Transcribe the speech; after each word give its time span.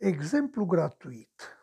Exemplu 0.00 0.64
gratuit. 0.64 1.58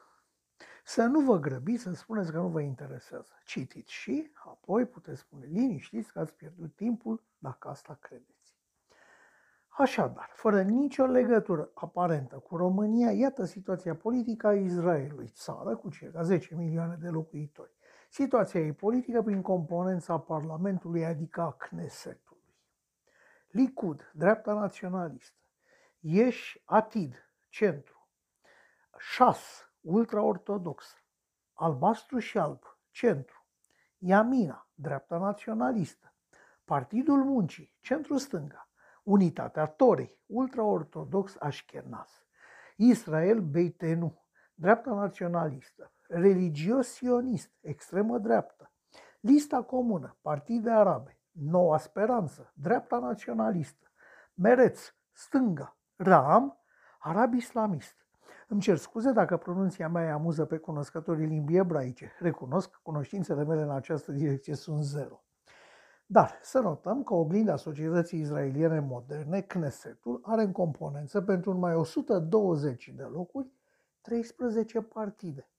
Să 0.83 1.03
nu 1.03 1.19
vă 1.19 1.39
grăbiți 1.39 1.83
să 1.83 1.93
spuneți 1.93 2.31
că 2.31 2.37
nu 2.37 2.47
vă 2.47 2.61
interesează. 2.61 3.31
Citiți 3.45 3.93
și 3.93 4.31
apoi 4.33 4.85
puteți 4.85 5.19
spune 5.19 5.45
liniștiți 5.45 6.11
că 6.11 6.19
ați 6.19 6.33
pierdut 6.33 6.75
timpul 6.75 7.23
dacă 7.37 7.67
asta 7.67 7.97
credeți. 8.01 8.57
Așadar, 9.67 10.29
fără 10.33 10.61
nicio 10.61 11.05
legătură 11.05 11.71
aparentă 11.73 12.37
cu 12.37 12.55
România, 12.55 13.11
iată 13.11 13.45
situația 13.45 13.95
politică 13.95 14.47
a 14.47 14.53
Israelului, 14.53 15.27
țară 15.27 15.75
cu 15.75 15.89
circa 15.89 16.23
10 16.23 16.55
milioane 16.55 16.95
de 16.95 17.09
locuitori. 17.09 17.75
Situația 18.09 18.59
ei 18.59 18.73
politică 18.73 19.21
prin 19.21 19.41
componența 19.41 20.19
Parlamentului, 20.19 21.05
adică 21.05 21.41
a 21.41 21.51
Knesetului. 21.51 22.55
Likud, 23.47 24.11
dreapta 24.13 24.53
naționalistă. 24.53 25.41
Ieși 25.99 26.61
Atid, 26.65 27.31
centru. 27.49 27.96
Șas, 28.99 29.71
ultraortodox. 29.81 30.95
Albastru 31.53 32.19
și 32.19 32.37
alb, 32.37 32.63
centru. 32.89 33.45
Iamina, 33.97 34.69
dreapta 34.73 35.17
naționalistă. 35.17 36.13
Partidul 36.65 37.23
Muncii, 37.23 37.75
centru-stânga. 37.79 38.69
Unitatea 39.03 39.65
Torei, 39.65 40.19
ultraortodox 40.25 41.35
așchenaz. 41.39 42.25
Israel 42.75 43.41
Beitenu, 43.41 44.25
dreapta 44.53 44.93
naționalistă. 44.93 45.91
Religios 46.07 46.87
sionist, 46.87 47.51
extremă 47.61 48.17
dreaptă. 48.17 48.71
Lista 49.19 49.63
comună, 49.63 50.17
partide 50.21 50.69
arabe. 50.69 51.19
Noua 51.31 51.77
speranță, 51.77 52.51
dreapta 52.55 52.99
naționalistă. 52.99 53.91
Mereț, 54.33 54.93
stânga. 55.11 55.77
Ram, 55.95 56.63
arab 56.99 57.33
islamist. 57.33 58.06
Îmi 58.49 58.61
cer 58.61 58.77
scuze 58.77 59.11
dacă 59.11 59.37
pronunția 59.37 59.89
mea 59.89 60.03
îi 60.03 60.11
amuză 60.11 60.45
pe 60.45 60.57
cunoscătorii 60.57 61.25
limbii 61.25 61.57
ebraice. 61.57 62.11
Recunosc 62.19 62.69
că 62.69 62.77
cunoștințele 62.83 63.43
mele 63.43 63.61
în 63.61 63.71
această 63.71 64.11
direcție 64.11 64.55
sunt 64.55 64.83
zero. 64.83 65.23
Dar 66.05 66.39
să 66.41 66.59
notăm 66.59 67.03
că 67.03 67.13
oglinda 67.13 67.55
societății 67.55 68.19
izraeliene 68.19 68.79
moderne, 68.79 69.41
Knesetul, 69.41 70.19
are 70.23 70.41
în 70.41 70.51
componență 70.51 71.21
pentru 71.21 71.51
numai 71.51 71.75
120 71.75 72.93
de 72.95 73.03
locuri 73.03 73.51
13 74.01 74.81
partide. 74.81 75.49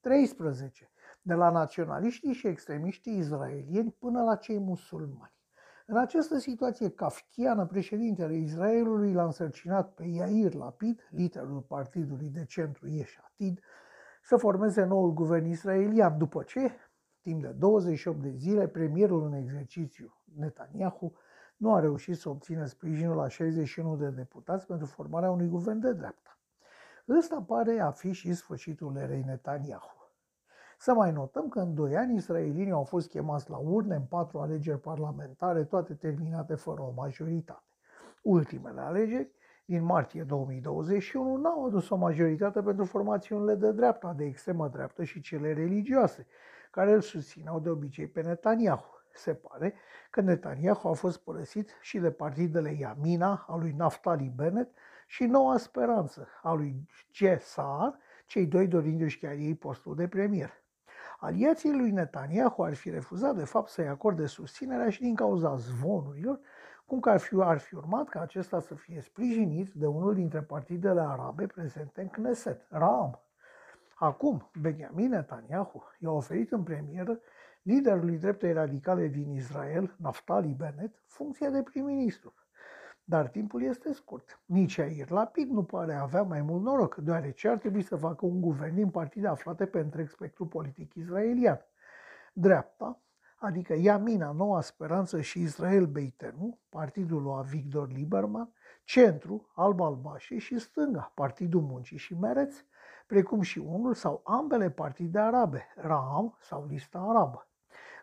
13. 0.00 0.90
De 1.22 1.34
la 1.34 1.50
naționaliștii 1.50 2.32
și 2.32 2.46
extremiștii 2.46 3.16
izraelieni 3.16 3.92
până 3.98 4.22
la 4.22 4.36
cei 4.36 4.58
musulmani. 4.58 5.41
În 5.86 5.96
această 5.96 6.38
situație 6.38 6.90
kafkiană, 6.90 7.66
președintele 7.66 8.36
Israelului 8.36 9.12
l-a 9.12 9.24
însărcinat 9.24 9.94
pe 9.94 10.04
Yair 10.04 10.54
Lapid, 10.54 11.08
liderul 11.10 11.60
partidului 11.60 12.28
de 12.28 12.44
centru 12.44 12.88
Yesh 12.88 13.16
Atid, 13.24 13.60
să 14.22 14.36
formeze 14.36 14.84
noul 14.84 15.12
guvern 15.12 15.44
israelian, 15.44 16.18
după 16.18 16.42
ce, 16.42 16.70
timp 17.20 17.42
de 17.42 17.48
28 17.48 18.22
de 18.22 18.30
zile, 18.30 18.68
premierul 18.68 19.22
în 19.22 19.32
exercițiu, 19.32 20.22
Netanyahu, 20.36 21.12
nu 21.56 21.74
a 21.74 21.80
reușit 21.80 22.16
să 22.16 22.28
obțină 22.28 22.64
sprijinul 22.64 23.16
la 23.16 23.28
61 23.28 23.96
de 23.96 24.10
deputați 24.10 24.66
pentru 24.66 24.86
formarea 24.86 25.30
unui 25.30 25.48
guvern 25.48 25.78
de 25.78 25.92
dreapta. 25.92 26.38
Ăsta 27.08 27.42
pare 27.46 27.80
a 27.80 27.90
fi 27.90 28.12
și 28.12 28.34
sfârșitul 28.34 28.96
erei 28.96 29.22
Netanyahu. 29.26 30.01
Să 30.82 30.94
mai 30.94 31.12
notăm 31.12 31.48
că 31.48 31.58
în 31.58 31.74
doi 31.74 31.96
ani 31.96 32.14
israelienii 32.14 32.72
au 32.72 32.84
fost 32.84 33.08
chemați 33.08 33.50
la 33.50 33.56
urne 33.56 33.94
în 33.94 34.02
patru 34.02 34.38
alegeri 34.38 34.80
parlamentare, 34.80 35.64
toate 35.64 35.94
terminate 35.94 36.54
fără 36.54 36.80
o 36.80 36.92
majoritate. 36.96 37.76
Ultimele 38.22 38.80
alegeri, 38.80 39.30
din 39.64 39.84
martie 39.84 40.22
2021, 40.22 41.36
n-au 41.36 41.66
adus 41.66 41.88
o 41.88 41.96
majoritate 41.96 42.62
pentru 42.62 42.84
formațiunile 42.84 43.54
de 43.54 43.72
dreapta, 43.72 44.12
de 44.16 44.24
extremă 44.24 44.68
dreaptă 44.68 45.04
și 45.04 45.20
cele 45.20 45.52
religioase, 45.52 46.26
care 46.70 46.92
îl 46.92 47.00
susțineau 47.00 47.60
de 47.60 47.68
obicei 47.68 48.06
pe 48.06 48.22
Netanyahu. 48.22 49.00
Se 49.14 49.34
pare 49.34 49.74
că 50.10 50.20
Netanyahu 50.20 50.88
a 50.88 50.92
fost 50.92 51.18
părăsit 51.18 51.70
și 51.80 51.98
de 51.98 52.10
partidele 52.10 52.76
Yamina, 52.78 53.44
a 53.48 53.56
lui 53.56 53.74
Naftali 53.76 54.32
Bennett, 54.36 54.76
și 55.06 55.24
Noua 55.24 55.56
Speranță, 55.56 56.28
a 56.42 56.52
lui 56.52 56.88
G. 57.12 57.40
Saar, 57.40 57.98
cei 58.26 58.46
doi 58.46 58.66
dorindu-și 58.66 59.18
chiar 59.18 59.32
ei 59.32 59.54
postul 59.54 59.94
de 59.94 60.08
premier. 60.08 60.61
Aliații 61.24 61.72
lui 61.72 61.90
Netanyahu 61.90 62.62
ar 62.62 62.74
fi 62.74 62.90
refuzat 62.90 63.36
de 63.36 63.44
fapt 63.44 63.68
să-i 63.68 63.88
acorde 63.88 64.26
susținerea 64.26 64.90
și 64.90 65.00
din 65.00 65.14
cauza 65.14 65.56
zvonurilor, 65.56 66.40
cum 66.86 67.00
că 67.00 67.10
ar 67.10 67.18
fi, 67.18 67.34
ar 67.40 67.58
fi 67.58 67.74
urmat 67.74 68.08
ca 68.08 68.20
acesta 68.20 68.60
să 68.60 68.74
fie 68.74 69.00
sprijinit 69.00 69.72
de 69.72 69.86
unul 69.86 70.14
dintre 70.14 70.40
partidele 70.40 71.00
arabe 71.00 71.46
prezente 71.46 72.00
în 72.00 72.08
Knesset, 72.08 72.66
Ram. 72.68 73.20
Acum, 73.94 74.50
Benjamin 74.60 75.08
Netanyahu 75.08 75.84
i-a 75.98 76.10
oferit 76.10 76.52
în 76.52 76.62
premieră 76.62 77.20
liderului 77.62 78.18
dreptei 78.18 78.52
radicale 78.52 79.06
din 79.06 79.30
Israel, 79.30 79.94
Naftali 79.98 80.54
Bennett, 80.58 81.02
funcția 81.06 81.50
de 81.50 81.62
prim-ministru. 81.62 82.34
Dar 83.12 83.28
timpul 83.28 83.62
este 83.62 83.92
scurt. 83.92 84.40
Nici 84.44 84.78
Air 84.78 85.10
Lapid 85.10 85.48
nu 85.50 85.62
pare 85.62 85.94
avea 85.94 86.22
mai 86.22 86.42
mult 86.42 86.62
noroc, 86.62 86.94
deoarece 86.94 87.48
ar 87.48 87.58
trebui 87.58 87.82
să 87.82 87.96
facă 87.96 88.26
un 88.26 88.40
guvern 88.40 88.74
din 88.74 88.90
partide 88.90 89.26
aflate 89.26 89.66
pe 89.66 89.78
întreg 89.78 90.08
spectru 90.08 90.46
politic 90.46 90.94
israelian. 90.94 91.60
Dreapta, 92.32 93.00
adică 93.36 93.74
Yamina, 93.74 94.30
Noua 94.30 94.60
Speranță 94.60 95.20
și 95.20 95.40
Israel 95.40 95.86
Beitenu, 95.86 96.58
partidul 96.68 97.22
lui 97.22 97.44
Victor 97.48 97.88
Lieberman, 97.88 98.52
centru, 98.84 99.50
Alba 99.54 99.86
Albașe 99.86 100.38
și 100.38 100.58
stânga, 100.58 101.12
Partidul 101.14 101.60
Muncii 101.60 101.96
și 101.96 102.14
Mereț, 102.14 102.56
precum 103.06 103.40
și 103.40 103.58
unul 103.58 103.94
sau 103.94 104.20
ambele 104.24 104.70
partide 104.70 105.18
arabe, 105.18 105.66
Ram 105.76 106.36
sau 106.40 106.66
Lista 106.66 106.98
Arabă. 106.98 107.48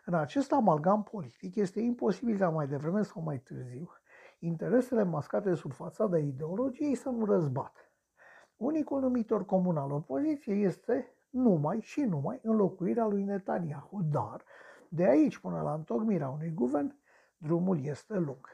În 0.04 0.14
acest 0.14 0.52
amalgam 0.52 1.02
politic 1.02 1.54
este 1.54 1.80
imposibil 1.80 2.38
ca 2.38 2.48
mai 2.48 2.66
devreme 2.66 3.02
sau 3.02 3.22
mai 3.22 3.38
târziu 3.38 3.90
interesele 4.40 5.02
mascate 5.02 5.54
sub 5.54 5.72
fațada 5.72 6.18
ideologiei 6.18 6.94
să 6.94 7.08
nu 7.08 7.24
răzbat. 7.24 7.90
Unicul 8.56 9.00
numitor 9.00 9.44
comun 9.44 9.76
al 9.76 9.92
opoziției 9.92 10.64
este 10.64 11.14
numai 11.30 11.80
și 11.80 12.00
numai 12.00 12.40
înlocuirea 12.42 13.06
lui 13.06 13.22
Netanyahu, 13.22 14.00
dar 14.10 14.44
de 14.88 15.04
aici 15.04 15.38
până 15.38 15.60
la 15.60 15.74
întocmirea 15.74 16.28
unui 16.28 16.50
guvern, 16.50 16.94
drumul 17.36 17.84
este 17.84 18.14
lung. 18.14 18.48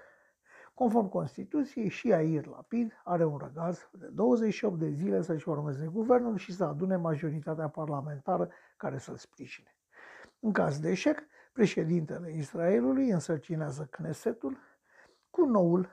Conform 0.75 1.09
Constituției, 1.09 1.89
și 1.89 2.13
Air 2.13 2.47
Lapid 2.47 3.01
are 3.05 3.25
un 3.25 3.37
răgaz 3.37 3.89
de 3.93 4.07
28 4.07 4.79
de 4.79 4.91
zile 4.91 5.23
să-și 5.23 5.45
formeze 5.45 5.87
guvernul 5.93 6.37
și 6.37 6.53
să 6.53 6.65
adune 6.65 6.97
majoritatea 6.97 7.69
parlamentară 7.69 8.51
care 8.77 8.99
să-l 8.99 9.17
sprijine. 9.17 9.77
În 10.41 10.53
caz 10.53 10.79
de 10.79 10.91
eșec, 10.91 11.19
președintele 11.53 12.33
Israelului 12.37 13.11
însărcinează 13.11 13.89
Knesetul 13.91 14.57
cu 15.37 15.45
noul, 15.45 15.89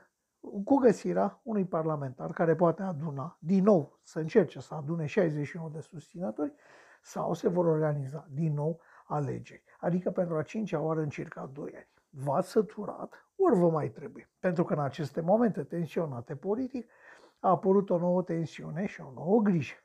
cu 0.64 0.76
găsirea 0.76 1.40
unui 1.42 1.64
parlamentar 1.64 2.32
care 2.32 2.54
poate 2.54 2.82
aduna, 2.82 3.36
din 3.40 3.62
nou, 3.62 3.98
să 4.02 4.18
încerce 4.18 4.60
să 4.60 4.74
adune 4.74 5.06
61 5.06 5.68
de 5.68 5.80
susținători, 5.80 6.54
sau 7.02 7.34
se 7.34 7.48
vor 7.48 7.66
organiza 7.66 8.26
din 8.30 8.54
nou 8.54 8.80
alegeri. 9.06 9.64
Adică 9.78 10.10
pentru 10.10 10.36
a 10.36 10.42
cincea 10.42 10.80
oară 10.80 11.00
în 11.00 11.08
circa 11.08 11.50
2 11.52 11.72
ani. 11.74 11.88
V-ați 12.08 12.50
săturat, 12.50 13.28
ori 13.36 13.58
vă 13.58 13.70
mai 13.70 13.88
trebuie. 13.88 14.30
Pentru 14.38 14.64
că 14.64 14.72
în 14.72 14.80
aceste 14.80 15.20
momente 15.20 15.62
tensionate 15.62 16.36
politic 16.36 16.90
a 17.38 17.48
apărut 17.48 17.90
o 17.90 17.98
nouă 17.98 18.22
tensiune 18.22 18.86
și 18.86 19.00
o 19.00 19.12
nouă 19.14 19.40
grijă. 19.40 19.76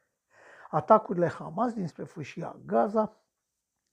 Atacurile 0.69 1.27
Hamas 1.27 1.73
dinspre 1.73 2.03
fâșia 2.03 2.55
Gaza 2.65 3.17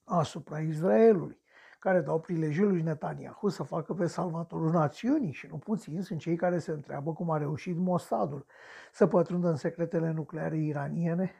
asupra 0.04 0.60
Israelului, 0.60 1.40
care 1.78 2.00
dau 2.00 2.20
prilejul 2.20 2.68
lui 2.68 2.82
Netanyahu 2.82 3.48
să 3.48 3.62
facă 3.62 3.94
pe 3.94 4.06
salvatorul 4.06 4.70
națiunii 4.70 5.32
și 5.32 5.46
nu 5.50 5.56
puțin 5.56 6.02
sunt 6.02 6.18
cei 6.18 6.36
care 6.36 6.58
se 6.58 6.70
întreabă 6.70 7.12
cum 7.12 7.30
a 7.30 7.36
reușit 7.36 7.76
Mossadul 7.76 8.46
să 8.92 9.06
pătrundă 9.06 9.48
în 9.48 9.56
secretele 9.56 10.10
nucleare 10.10 10.56
iraniene, 10.58 11.32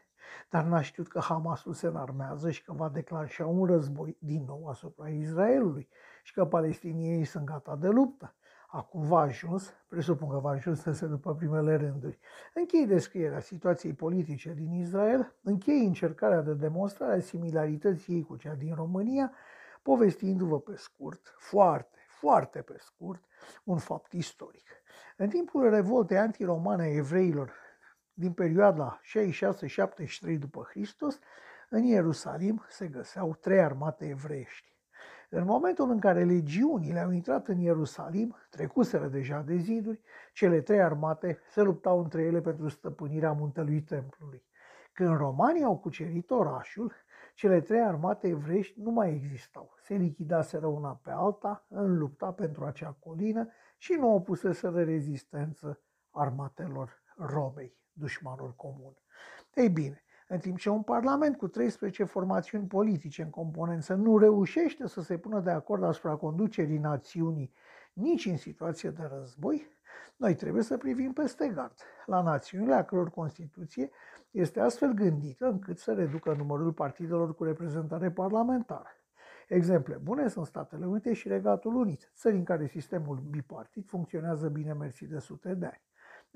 dar 0.50 0.64
n-a 0.64 0.80
știut 0.80 1.08
că 1.08 1.20
Hamasul 1.20 1.72
se 1.72 1.86
înarmează 1.86 2.50
și 2.50 2.64
că 2.64 2.72
va 2.72 2.88
declanșa 2.88 3.46
un 3.46 3.66
război 3.66 4.16
din 4.20 4.44
nou 4.46 4.66
asupra 4.68 5.08
Israelului 5.08 5.88
și 6.22 6.32
că 6.32 6.44
palestinienii 6.44 7.24
sunt 7.24 7.44
gata 7.44 7.76
de 7.76 7.88
luptă. 7.88 8.34
Acum 8.68 9.02
v-a 9.02 9.20
ajuns, 9.20 9.72
presupun 9.88 10.28
că 10.28 10.38
v-a 10.38 10.50
ajuns 10.50 10.80
să 10.80 10.92
se 10.92 11.06
după 11.06 11.34
primele 11.34 11.76
rânduri. 11.76 12.18
Închei 12.54 12.86
descrierea 12.86 13.40
situației 13.40 13.92
politice 13.92 14.52
din 14.52 14.72
Israel, 14.72 15.34
închei 15.42 15.84
încercarea 15.86 16.40
de 16.40 16.54
demonstrare 16.54 17.14
a 17.14 17.20
similarității 17.20 18.14
ei 18.14 18.22
cu 18.22 18.36
cea 18.36 18.54
din 18.54 18.74
România 18.74 19.32
povestindu-vă 19.86 20.60
pe 20.60 20.76
scurt, 20.76 21.34
foarte, 21.38 21.98
foarte 22.08 22.62
pe 22.62 22.76
scurt, 22.78 23.24
un 23.64 23.78
fapt 23.78 24.12
istoric. 24.12 24.68
În 25.16 25.28
timpul 25.28 25.70
revoltei 25.70 26.18
antiromane 26.18 26.82
a 26.82 26.94
evreilor 26.94 27.52
din 28.12 28.32
perioada 28.32 29.00
66-73 30.34 30.38
după 30.38 30.66
Hristos, 30.70 31.18
în 31.68 31.82
Ierusalim 31.82 32.64
se 32.68 32.86
găseau 32.86 33.34
trei 33.34 33.60
armate 33.60 34.08
evreiești. 34.08 34.74
În 35.28 35.44
momentul 35.44 35.90
în 35.90 35.98
care 35.98 36.24
legiunile 36.24 37.00
au 37.00 37.10
intrat 37.10 37.48
în 37.48 37.58
Ierusalim, 37.58 38.36
trecuseră 38.50 39.06
deja 39.06 39.40
de 39.40 39.56
ziduri, 39.56 40.00
cele 40.32 40.60
trei 40.60 40.82
armate 40.82 41.38
se 41.50 41.62
luptau 41.62 41.98
între 41.98 42.22
ele 42.22 42.40
pentru 42.40 42.68
stăpânirea 42.68 43.32
muntelui 43.32 43.82
templului. 43.82 44.44
Când 44.96 45.16
romanii 45.16 45.62
au 45.62 45.78
cucerit 45.78 46.30
orașul, 46.30 46.92
cele 47.34 47.60
trei 47.60 47.80
armate 47.80 48.28
evrești 48.28 48.80
nu 48.80 48.90
mai 48.90 49.12
existau. 49.14 49.74
Se 49.82 49.94
lichidaseră 49.94 50.66
una 50.66 51.00
pe 51.02 51.10
alta 51.10 51.66
în 51.68 51.98
lupta 51.98 52.32
pentru 52.32 52.64
acea 52.64 52.96
colină 52.98 53.48
și 53.76 53.92
nu 53.92 54.14
opuseseră 54.14 54.84
rezistență 54.84 55.80
armatelor 56.10 57.02
Romei, 57.16 57.76
dușmanul 57.92 58.54
comun. 58.54 58.96
Ei 59.54 59.68
bine, 59.68 60.04
în 60.28 60.38
timp 60.38 60.58
ce 60.58 60.70
un 60.70 60.82
parlament 60.82 61.36
cu 61.36 61.48
13 61.48 62.04
formațiuni 62.04 62.66
politice 62.66 63.22
în 63.22 63.30
componență 63.30 63.94
nu 63.94 64.18
reușește 64.18 64.86
să 64.86 65.00
se 65.00 65.18
pună 65.18 65.40
de 65.40 65.50
acord 65.50 65.82
asupra 65.82 66.16
conducerii 66.16 66.78
națiunii 66.78 67.52
nici 67.96 68.26
în 68.26 68.36
situație 68.36 68.90
de 68.90 69.10
război, 69.18 69.66
noi 70.16 70.34
trebuie 70.34 70.62
să 70.62 70.76
privim 70.76 71.12
peste 71.12 71.48
gard 71.48 71.74
la 72.06 72.22
națiunile 72.22 72.74
a 72.74 72.84
căror 72.84 73.10
Constituție 73.10 73.90
este 74.30 74.60
astfel 74.60 74.92
gândită 74.92 75.46
încât 75.46 75.78
să 75.78 75.92
reducă 75.92 76.32
numărul 76.32 76.72
partidelor 76.72 77.34
cu 77.34 77.44
reprezentare 77.44 78.10
parlamentară. 78.10 78.88
Exemple 79.48 79.94
bune 80.02 80.28
sunt 80.28 80.46
Statele 80.46 80.86
Unite 80.86 81.12
și 81.12 81.28
Regatul 81.28 81.74
Unit, 81.74 82.10
țări 82.14 82.36
în 82.36 82.44
care 82.44 82.66
sistemul 82.66 83.16
bipartit 83.30 83.88
funcționează 83.88 84.48
bine 84.48 84.72
mersi 84.72 85.06
de 85.06 85.18
sute 85.18 85.54
de 85.54 85.66
ani. 85.66 85.82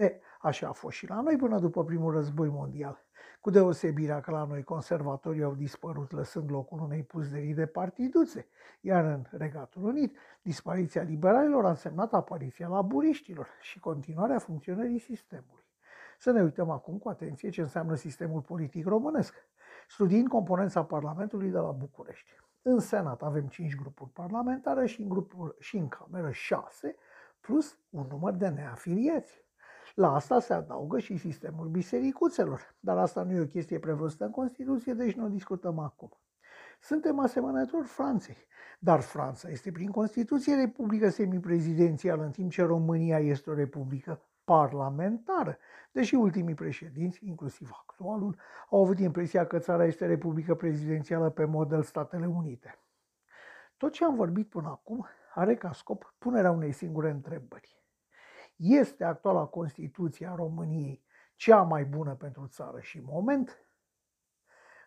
E, 0.01 0.21
așa 0.41 0.69
a 0.69 0.73
fost 0.73 0.97
și 0.97 1.09
la 1.09 1.21
noi 1.21 1.37
până 1.37 1.59
după 1.59 1.85
primul 1.85 2.13
război 2.13 2.49
mondial, 2.49 3.05
cu 3.41 3.51
deosebirea 3.51 4.21
că 4.21 4.31
la 4.31 4.45
noi 4.45 4.63
conservatorii 4.63 5.43
au 5.43 5.55
dispărut 5.55 6.11
lăsând 6.11 6.51
locul 6.51 6.81
unei 6.81 7.03
puzderii 7.03 7.55
de 7.55 7.67
partiduțe, 7.67 8.49
iar 8.81 9.05
în 9.05 9.25
Regatul 9.31 9.85
Unit 9.85 10.17
dispariția 10.43 11.03
liberalilor 11.03 11.65
a 11.65 11.69
însemnat 11.69 12.13
apariția 12.13 12.69
laburiștilor 12.69 13.49
și 13.61 13.79
continuarea 13.79 14.39
funcționării 14.39 14.99
sistemului. 14.99 15.65
Să 16.19 16.31
ne 16.31 16.43
uităm 16.43 16.71
acum 16.71 16.99
cu 16.99 17.09
atenție 17.09 17.51
ce 17.51 17.61
înseamnă 17.61 17.95
sistemul 17.95 18.41
politic 18.41 18.87
românesc, 18.87 19.35
studiind 19.89 20.29
componența 20.29 20.85
Parlamentului 20.85 21.51
de 21.51 21.59
la 21.59 21.71
București. 21.71 22.31
În 22.63 22.79
Senat 22.79 23.23
avem 23.23 23.47
5 23.47 23.77
grupuri 23.77 24.11
parlamentare 24.11 24.87
și 24.87 25.01
în, 25.01 25.09
grupul, 25.09 25.57
și 25.59 25.77
în 25.77 25.89
Cameră 25.89 26.31
6, 26.31 26.97
plus 27.41 27.79
un 27.91 28.07
număr 28.11 28.33
de 28.33 28.49
neafiliați. 28.49 29.49
La 29.95 30.15
asta 30.15 30.41
se 30.41 30.53
adaugă 30.53 30.99
și 30.99 31.17
sistemul 31.17 31.69
bisericuțelor, 31.69 32.75
dar 32.81 32.99
asta 32.99 33.23
nu 33.23 33.33
e 33.33 33.41
o 33.41 33.47
chestie 33.47 33.79
prevăzută 33.79 34.25
în 34.25 34.31
Constituție, 34.31 34.93
deci 34.93 35.15
nu 35.15 35.25
o 35.25 35.29
discutăm 35.29 35.79
acum. 35.79 36.11
Suntem 36.81 37.19
asemănători 37.19 37.87
Franței, 37.87 38.37
dar 38.79 39.01
Franța 39.01 39.49
este 39.49 39.73
prin 39.73 39.91
Constituție 39.91 40.55
republică 40.55 41.09
semiprezidențială, 41.09 42.23
în 42.25 42.31
timp 42.31 42.51
ce 42.51 42.63
România 42.63 43.19
este 43.19 43.51
o 43.51 43.55
republică 43.55 44.23
parlamentară, 44.45 45.59
deși 45.93 46.15
ultimii 46.15 46.55
președinți, 46.55 47.27
inclusiv 47.27 47.71
actualul, 47.87 48.37
au 48.71 48.83
avut 48.83 48.99
impresia 48.99 49.47
că 49.47 49.59
țara 49.59 49.85
este 49.85 50.07
republică 50.07 50.55
prezidențială 50.55 51.31
pe 51.31 51.45
model 51.45 51.83
Statele 51.83 52.27
Unite. 52.27 52.79
Tot 53.77 53.93
ce 53.93 54.05
am 54.05 54.15
vorbit 54.15 54.49
până 54.49 54.69
acum 54.69 55.07
are 55.35 55.55
ca 55.55 55.73
scop 55.73 56.15
punerea 56.19 56.51
unei 56.51 56.73
singure 56.73 57.11
întrebări. 57.11 57.80
Este 58.63 59.05
actuala 59.05 59.47
Constituție 59.47 60.27
a 60.27 60.35
României 60.35 61.05
cea 61.37 61.63
mai 61.63 61.85
bună 61.85 62.15
pentru 62.15 62.47
țară 62.47 62.81
și 62.81 63.01
moment? 63.01 63.67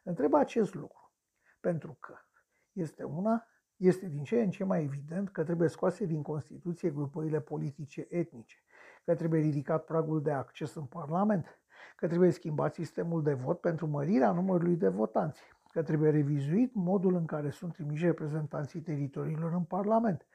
Întreb 0.04 0.34
acest 0.34 0.74
lucru, 0.74 1.12
pentru 1.60 1.98
că 2.00 2.14
este 2.72 3.04
una, 3.04 3.48
este 3.76 4.08
din 4.08 4.24
ce 4.24 4.42
în 4.42 4.50
ce 4.50 4.64
mai 4.64 4.84
evident 4.84 5.30
că 5.30 5.44
trebuie 5.44 5.68
scoase 5.70 6.06
din 6.06 6.22
Constituție 6.22 6.90
grupările 6.90 7.42
politice 7.42 8.08
etnice, 8.10 8.58
că 9.06 9.16
trebuie 9.16 9.42
ridicat 9.42 9.86
pragul 9.86 10.22
de 10.22 10.32
acces 10.32 10.76
în 10.76 10.86
Parlament, 10.86 11.60
că 11.96 12.08
trebuie 12.08 12.32
schimbat 12.32 12.74
sistemul 12.74 13.24
de 13.24 13.34
vot 13.34 13.60
pentru 13.60 13.88
mărirea 13.88 14.32
numărului 14.32 14.76
de 14.76 14.88
votanți, 14.88 15.42
că 15.72 15.84
trebuie 15.84 16.10
revizuit 16.10 16.74
modul 16.74 17.16
în 17.16 17.26
care 17.26 17.50
sunt 17.50 17.74
trimiși 17.74 18.06
reprezentanții 18.06 18.82
teritoriilor 18.82 19.54
în 19.54 19.64
Parlament, 19.64 20.26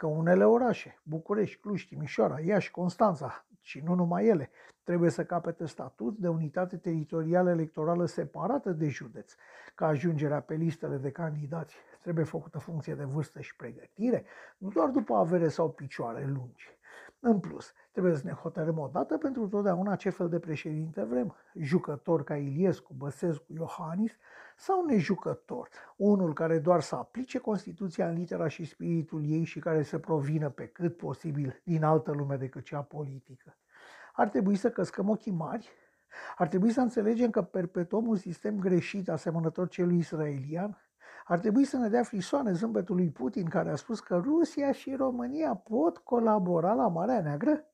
că 0.00 0.06
unele 0.06 0.44
orașe, 0.44 1.00
București, 1.02 1.60
Cluj, 1.60 1.86
Timișoara, 1.86 2.40
Iași, 2.40 2.70
Constanța 2.70 3.44
și 3.60 3.80
nu 3.80 3.94
numai 3.94 4.26
ele, 4.26 4.50
trebuie 4.84 5.10
să 5.10 5.24
capete 5.24 5.66
statut 5.66 6.16
de 6.18 6.28
unitate 6.28 6.76
teritorială 6.76 7.50
electorală 7.50 8.06
separată 8.06 8.70
de 8.70 8.88
județ, 8.88 9.34
că 9.74 9.84
ajungerea 9.84 10.40
pe 10.40 10.54
listele 10.54 10.96
de 10.96 11.10
candidați 11.10 11.74
trebuie 12.02 12.24
făcută 12.24 12.58
funcție 12.58 12.94
de 12.94 13.04
vârstă 13.04 13.40
și 13.40 13.56
pregătire, 13.56 14.24
nu 14.58 14.68
doar 14.68 14.88
după 14.88 15.14
avere 15.14 15.48
sau 15.48 15.70
picioare 15.70 16.26
lungi. 16.26 16.78
În 17.22 17.40
plus, 17.40 17.72
trebuie 17.92 18.14
să 18.14 18.22
ne 18.24 18.32
hotărâm 18.32 18.78
odată 18.78 19.18
pentru 19.18 19.48
totdeauna 19.48 19.96
ce 19.96 20.10
fel 20.10 20.28
de 20.28 20.38
președinte 20.38 21.02
vrem. 21.02 21.34
Jucător 21.54 22.24
ca 22.24 22.36
Iliescu, 22.36 22.94
Băsescu, 22.96 23.52
Iohannis 23.52 24.12
sau 24.56 24.84
nejucător? 24.84 25.68
Unul 25.96 26.34
care 26.34 26.58
doar 26.58 26.80
să 26.80 26.94
aplice 26.94 27.38
Constituția 27.38 28.08
în 28.08 28.14
litera 28.14 28.48
și 28.48 28.64
spiritul 28.64 29.24
ei 29.24 29.44
și 29.44 29.58
care 29.58 29.82
să 29.82 29.98
provină 29.98 30.50
pe 30.50 30.66
cât 30.66 30.96
posibil 30.96 31.60
din 31.64 31.84
altă 31.84 32.12
lume 32.12 32.36
decât 32.36 32.64
cea 32.64 32.82
politică. 32.82 33.56
Ar 34.12 34.28
trebui 34.28 34.56
să 34.56 34.70
căscăm 34.70 35.08
ochii 35.08 35.32
mari? 35.32 35.68
Ar 36.36 36.48
trebui 36.48 36.70
să 36.70 36.80
înțelegem 36.80 37.30
că 37.30 37.42
perpetuăm 37.42 38.06
un 38.06 38.16
sistem 38.16 38.58
greșit 38.58 39.08
asemănător 39.08 39.68
celui 39.68 39.98
israelian? 39.98 40.89
Ar 41.30 41.38
trebui 41.38 41.64
să 41.64 41.76
ne 41.76 41.88
dea 41.88 42.02
frisoane 42.02 42.52
zâmbetul 42.52 42.96
lui 42.96 43.10
Putin 43.10 43.48
care 43.48 43.70
a 43.70 43.76
spus 43.76 44.00
că 44.00 44.16
Rusia 44.16 44.72
și 44.72 44.94
România 44.94 45.54
pot 45.54 45.98
colabora 45.98 46.72
la 46.72 46.88
Marea 46.88 47.20
Neagră? 47.20 47.64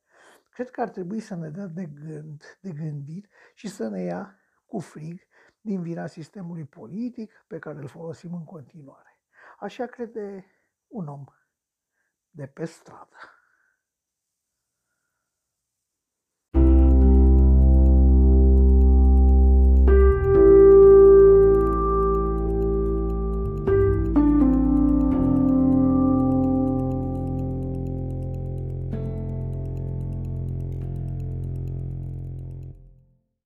Cred 0.51 0.71
că 0.71 0.81
ar 0.81 0.89
trebui 0.89 1.21
să 1.21 1.35
ne 1.35 1.49
dea 1.49 1.67
de 1.67 1.87
gând, 1.87 2.59
de 2.61 2.71
gândit 2.71 3.29
și 3.55 3.69
să 3.69 3.89
ne 3.89 4.03
ia 4.03 4.39
cu 4.67 4.79
frig 4.79 5.21
din 5.61 5.83
vina 5.83 6.07
sistemului 6.07 6.65
politic 6.65 7.45
pe 7.47 7.59
care 7.59 7.79
îl 7.79 7.89
folosim 7.89 8.35
în 8.35 8.45
continuare. 8.45 9.21
Așa 9.59 9.87
crede 9.87 10.45
un 10.87 11.07
om 11.09 11.25
de 12.31 12.47
pe 12.47 12.65
stradă. 12.65 13.36